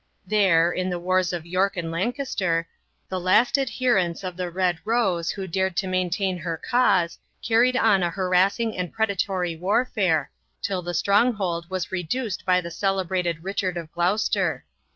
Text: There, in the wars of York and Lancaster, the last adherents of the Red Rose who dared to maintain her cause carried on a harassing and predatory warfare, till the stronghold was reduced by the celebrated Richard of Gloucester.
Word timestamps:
There, 0.25 0.71
in 0.71 0.89
the 0.89 0.97
wars 0.97 1.31
of 1.31 1.45
York 1.45 1.77
and 1.77 1.91
Lancaster, 1.91 2.67
the 3.07 3.19
last 3.19 3.55
adherents 3.55 4.23
of 4.23 4.35
the 4.35 4.49
Red 4.49 4.79
Rose 4.83 5.29
who 5.29 5.45
dared 5.45 5.77
to 5.77 5.85
maintain 5.87 6.39
her 6.39 6.57
cause 6.57 7.19
carried 7.43 7.77
on 7.77 8.01
a 8.01 8.09
harassing 8.09 8.75
and 8.75 8.91
predatory 8.91 9.55
warfare, 9.55 10.31
till 10.59 10.81
the 10.81 10.95
stronghold 10.95 11.69
was 11.69 11.91
reduced 11.91 12.47
by 12.47 12.61
the 12.61 12.71
celebrated 12.71 13.43
Richard 13.43 13.77
of 13.77 13.91
Gloucester. 13.91 14.65